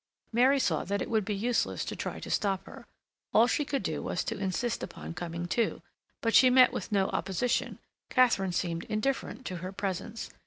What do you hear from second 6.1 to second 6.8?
but she met